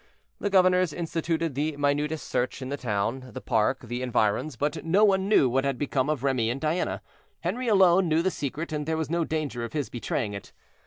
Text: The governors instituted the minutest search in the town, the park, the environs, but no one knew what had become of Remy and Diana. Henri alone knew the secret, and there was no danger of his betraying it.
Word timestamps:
The 0.39 0.49
governors 0.49 0.93
instituted 0.93 1.53
the 1.53 1.77
minutest 1.77 2.25
search 2.27 2.59
in 2.63 2.69
the 2.69 2.75
town, 2.77 3.29
the 3.33 3.39
park, 3.39 3.81
the 3.83 4.01
environs, 4.01 4.55
but 4.55 4.83
no 4.83 5.03
one 5.05 5.29
knew 5.29 5.47
what 5.47 5.63
had 5.63 5.77
become 5.77 6.09
of 6.09 6.23
Remy 6.23 6.49
and 6.49 6.59
Diana. 6.59 7.03
Henri 7.43 7.67
alone 7.67 8.07
knew 8.07 8.23
the 8.23 8.31
secret, 8.31 8.71
and 8.73 8.87
there 8.87 8.97
was 8.97 9.11
no 9.11 9.23
danger 9.23 9.63
of 9.63 9.73
his 9.73 9.89
betraying 9.91 10.33
it. 10.33 10.53